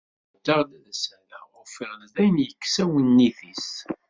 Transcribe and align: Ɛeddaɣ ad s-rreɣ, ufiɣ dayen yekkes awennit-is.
Ɛeddaɣ 0.33 0.59
ad 0.77 0.85
s-rreɣ, 1.01 1.49
ufiɣ 1.61 1.91
dayen 2.13 2.37
yekkes 2.45 2.75
awennit-is. 2.83 3.69